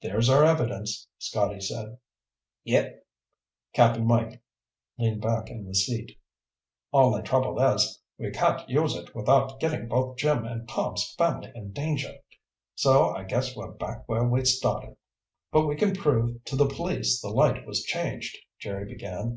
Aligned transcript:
"There's 0.00 0.28
our 0.30 0.44
evidence," 0.44 1.08
Scotty 1.18 1.58
said. 1.58 1.98
"Yep." 2.62 3.04
Cap'n 3.72 4.06
Mike 4.06 4.40
leaned 4.96 5.20
back 5.22 5.50
in 5.50 5.64
the 5.66 5.74
seat. 5.74 6.16
"Only 6.92 7.22
trouble 7.22 7.58
is, 7.60 8.00
we 8.16 8.30
can't 8.30 8.68
use 8.68 8.94
it 8.94 9.12
without 9.12 9.58
getting 9.58 9.88
both 9.88 10.18
Jim 10.18 10.44
and 10.44 10.68
Tom's 10.68 11.12
family 11.18 11.50
in 11.52 11.72
danger. 11.72 12.12
So 12.76 13.08
I 13.10 13.24
guess 13.24 13.56
we're 13.56 13.72
back 13.72 14.08
where 14.08 14.22
we 14.22 14.44
started." 14.44 14.96
"But 15.50 15.66
we 15.66 15.74
can 15.74 15.96
prove 15.96 16.44
to 16.44 16.54
the 16.54 16.68
police 16.68 17.20
the 17.20 17.26
light 17.30 17.66
was 17.66 17.82
changed," 17.82 18.38
Jerry 18.60 18.84
began. 18.84 19.28